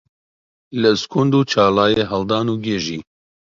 [0.81, 2.99] لە ئەسکوند و چاڵایە هەڵدان و گێژی